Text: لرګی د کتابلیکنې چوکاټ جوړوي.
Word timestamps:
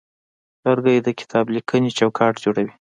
لرګی 0.65 0.97
د 1.03 1.07
کتابلیکنې 1.19 1.89
چوکاټ 1.97 2.33
جوړوي. 2.43 2.73